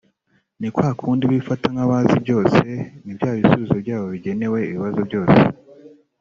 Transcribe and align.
ni 0.59 0.69
kwa 0.73 0.89
kundi 0.99 1.23
bifata 1.31 1.65
nk’abazi 1.73 2.15
byose 2.25 2.57
na 3.03 3.13
bya 3.17 3.29
bisubizo 3.37 3.75
byabo 3.83 4.05
bigenewe 4.13 4.59
ibibazo 4.69 4.99
byose 5.09 5.39